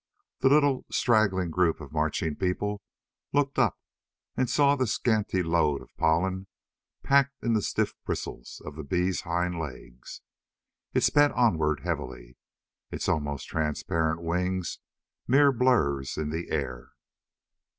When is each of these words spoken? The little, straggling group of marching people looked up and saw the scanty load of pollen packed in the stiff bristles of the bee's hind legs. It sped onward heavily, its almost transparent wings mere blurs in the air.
The 0.39 0.49
little, 0.49 0.87
straggling 0.89 1.51
group 1.51 1.79
of 1.79 1.91
marching 1.91 2.35
people 2.35 2.81
looked 3.33 3.59
up 3.59 3.77
and 4.35 4.49
saw 4.49 4.75
the 4.75 4.87
scanty 4.87 5.43
load 5.43 5.79
of 5.79 5.95
pollen 5.95 6.47
packed 7.03 7.43
in 7.43 7.53
the 7.53 7.61
stiff 7.61 7.93
bristles 8.03 8.63
of 8.65 8.75
the 8.75 8.83
bee's 8.83 9.21
hind 9.21 9.59
legs. 9.59 10.21
It 10.95 11.01
sped 11.03 11.31
onward 11.33 11.81
heavily, 11.81 12.35
its 12.89 13.07
almost 13.07 13.47
transparent 13.47 14.23
wings 14.23 14.79
mere 15.27 15.51
blurs 15.51 16.17
in 16.17 16.31
the 16.31 16.49
air. 16.49 16.93